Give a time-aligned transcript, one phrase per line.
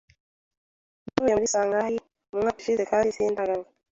[1.07, 1.95] Navuye muri Shanghai
[2.33, 3.69] umwaka ushize kandi sindagaruka.